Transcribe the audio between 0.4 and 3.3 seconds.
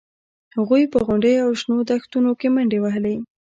هغوی په غونډیو او شنو دښتونو کې منډې وهلې